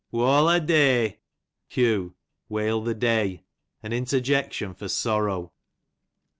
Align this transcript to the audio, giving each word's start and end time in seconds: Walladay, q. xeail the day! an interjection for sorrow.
Walladay, 0.11 1.19
q. 1.69 2.15
xeail 2.49 2.83
the 2.83 2.95
day! 2.95 3.43
an 3.83 3.93
interjection 3.93 4.73
for 4.73 4.87
sorrow. 4.87 5.51